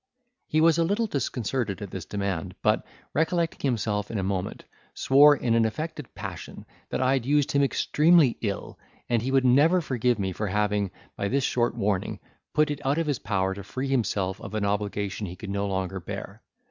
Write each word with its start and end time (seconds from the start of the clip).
He 0.47 0.61
was 0.61 0.79
a 0.79 0.83
little 0.83 1.05
disconcerted 1.05 1.79
at 1.79 1.91
this 1.91 2.05
demand; 2.07 2.55
but, 2.63 2.83
recollecting 3.13 3.59
himself 3.67 4.09
in 4.09 4.17
a 4.17 4.23
moment, 4.23 4.63
swore 4.95 5.35
in 5.35 5.53
an 5.53 5.63
affected 5.63 6.15
passion, 6.15 6.65
that 6.89 7.03
I 7.03 7.13
had 7.13 7.27
used 7.27 7.51
him 7.51 7.61
extremely 7.61 8.35
ill, 8.41 8.79
and 9.09 9.21
he 9.21 9.29
would 9.29 9.45
never 9.45 9.79
forgive 9.79 10.17
me 10.17 10.31
for 10.31 10.47
having, 10.47 10.89
by 11.15 11.27
this 11.27 11.43
short 11.43 11.75
warning, 11.75 12.19
put 12.51 12.71
it 12.71 12.83
out 12.83 12.97
of 12.97 13.05
his 13.05 13.19
power 13.19 13.53
to 13.53 13.63
free 13.63 13.89
himself 13.89 14.41
of 14.41 14.55
an 14.55 14.65
obligation 14.65 15.27
he 15.27 15.35
could 15.35 15.51
no 15.51 15.67
longer 15.67 15.99
bear. 15.99 16.41